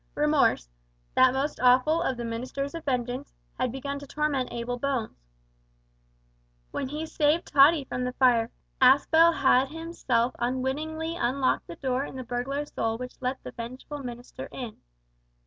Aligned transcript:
Remorse 0.15 0.67
that 1.13 1.31
most 1.31 1.59
awful 1.59 2.01
of 2.01 2.17
the 2.17 2.25
ministers 2.25 2.73
of 2.73 2.83
vengeance 2.85 3.35
had 3.59 3.71
begun 3.71 3.99
to 3.99 4.07
torment 4.07 4.51
Abel 4.51 4.79
Bones. 4.79 5.15
When 6.71 6.87
he 6.87 7.05
saved 7.05 7.45
Tottie 7.53 7.83
from 7.85 8.03
the 8.03 8.13
fire, 8.13 8.49
Aspel 8.81 9.31
had 9.31 9.67
himself 9.67 10.33
unwittingly 10.39 11.17
unlocked 11.17 11.67
the 11.67 11.75
door 11.75 12.03
in 12.03 12.15
the 12.15 12.23
burglar's 12.23 12.73
soul 12.73 12.97
which 12.97 13.21
let 13.21 13.43
the 13.43 13.51
vengeful 13.51 13.99
minister 13.99 14.47
in. 14.51 14.81